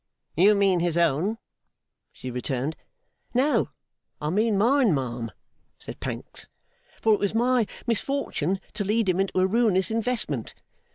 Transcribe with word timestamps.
'You 0.35 0.55
mean 0.55 0.79
his 0.79 0.97
own,' 0.97 1.37
she 2.11 2.31
returned. 2.31 2.75
'No, 3.35 3.69
I 4.19 4.31
mean 4.31 4.57
mine, 4.57 4.95
ma'am,' 4.95 5.31
said 5.77 5.99
Pancks, 5.99 6.49
'for 6.99 7.13
it 7.13 7.19
was 7.19 7.35
my 7.35 7.67
misfortune 7.85 8.59
to 8.73 8.83
lead 8.83 9.07
him 9.07 9.19
into 9.19 9.39
a 9.39 9.45
ruinous 9.45 9.91
investment. 9.91 10.55